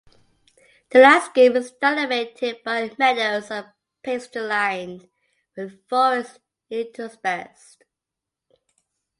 The 0.89 0.97
landscape 0.99 1.53
is 1.53 1.73
dominated 1.73 2.63
by 2.63 2.91
meadows 2.97 3.51
and 3.51 3.67
pastureland, 4.03 5.07
with 5.55 5.87
forest 5.87 6.39
interspersed. 6.71 7.83